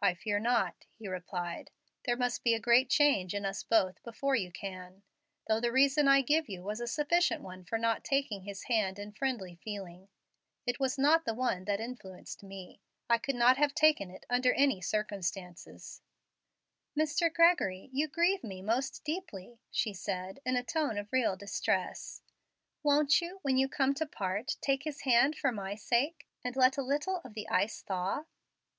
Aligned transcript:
"I 0.00 0.14
fear 0.14 0.38
not," 0.38 0.86
he 0.94 1.06
replied. 1.06 1.70
"There 2.06 2.16
must 2.16 2.42
be 2.42 2.54
a 2.54 2.58
great 2.58 2.88
change 2.88 3.34
in 3.34 3.44
us 3.44 3.62
both 3.62 4.02
before 4.02 4.34
you 4.34 4.50
can. 4.50 5.02
Though 5.48 5.60
the 5.60 5.70
reason 5.70 6.08
I 6.08 6.22
give 6.22 6.48
you 6.48 6.62
was 6.62 6.80
a 6.80 6.86
sufficient 6.86 7.42
one 7.42 7.64
for 7.66 7.76
not 7.76 8.02
taking 8.02 8.44
his 8.44 8.62
hand 8.72 8.98
in 8.98 9.12
friendly 9.12 9.56
feeling, 9.56 10.08
it 10.66 10.80
was 10.80 10.96
not 10.96 11.26
the 11.26 11.34
one 11.34 11.66
that 11.66 11.78
influenced 11.78 12.42
me. 12.42 12.80
I 13.10 13.20
would 13.26 13.36
not 13.36 13.58
have 13.58 13.74
taken 13.74 14.10
it 14.10 14.24
under 14.30 14.54
any 14.54 14.80
circumstances." 14.80 16.00
"Mr. 16.98 17.30
Gregory, 17.30 17.90
you 17.92 18.08
grieve 18.08 18.42
me 18.42 18.62
most 18.62 19.04
deeply," 19.04 19.60
she 19.70 19.92
said, 19.92 20.40
in 20.46 20.56
a 20.56 20.62
tone 20.62 20.96
of 20.96 21.12
real 21.12 21.36
distress. 21.36 22.22
"Won't 22.82 23.20
you, 23.20 23.40
when 23.42 23.58
you 23.58 23.68
come 23.68 23.92
to 23.96 24.06
part, 24.06 24.56
take 24.62 24.84
his 24.84 25.02
hand 25.02 25.36
for 25.36 25.52
my 25.52 25.74
sake, 25.74 26.26
and 26.42 26.56
let 26.56 26.78
a 26.78 26.82
little 26.82 27.20
of 27.24 27.34
the 27.34 27.46
ice 27.50 27.82
thaw?" 27.82 28.24